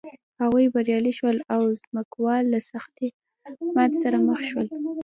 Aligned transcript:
هغوی 0.41 0.65
بریالي 0.73 1.13
شول 1.19 1.37
او 1.53 1.61
ځمکوال 1.83 2.43
له 2.53 2.59
سختې 2.71 3.07
ماتې 3.75 3.97
سره 4.03 4.17
مخ 4.27 4.39
شول. 4.49 4.67